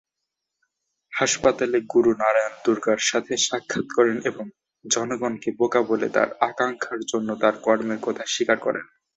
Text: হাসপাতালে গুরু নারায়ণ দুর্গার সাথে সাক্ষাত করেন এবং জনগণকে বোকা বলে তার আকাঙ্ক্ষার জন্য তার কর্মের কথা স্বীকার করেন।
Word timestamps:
হাসপাতালে 1.13 1.77
গুরু 1.93 2.11
নারায়ণ 2.13 2.53
দুর্গার 2.65 2.99
সাথে 3.09 3.33
সাক্ষাত 3.47 3.85
করেন 3.95 4.17
এবং 4.25 4.45
জনগণকে 4.85 5.49
বোকা 5.59 5.81
বলে 5.81 6.07
তার 6.09 6.29
আকাঙ্ক্ষার 6.41 7.01
জন্য 7.11 7.29
তার 7.41 7.55
কর্মের 7.61 7.99
কথা 8.01 8.23
স্বীকার 8.27 8.57
করেন। 8.59 8.85